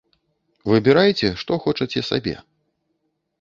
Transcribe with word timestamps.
Выбірайце, 0.71 1.27
што 1.43 1.59
хочаце 1.67 1.99
сабе. 2.09 2.35